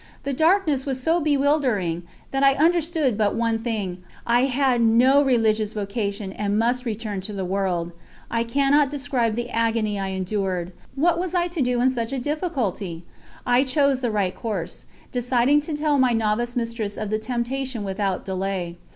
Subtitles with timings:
[0.23, 2.01] The darkness was so bewildering
[2.31, 7.33] that I understood but one thing I had no religious vocation, and must return to
[7.33, 7.91] the world.
[8.31, 10.71] I cannot describe the agony I endured.
[10.95, 13.03] What was I to do in such a difficulty?
[13.45, 18.25] I chose the right course, deciding to tell my Novice Mistress of the temptation without
[18.25, 18.77] delay.